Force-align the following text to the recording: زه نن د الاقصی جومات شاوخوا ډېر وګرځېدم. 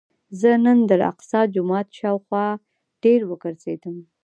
زه 0.39 0.49
نن 0.65 0.77
د 0.87 0.89
الاقصی 0.97 1.39
جومات 1.53 1.87
شاوخوا 1.99 2.47
ډېر 3.03 3.19
وګرځېدم. 3.31 3.97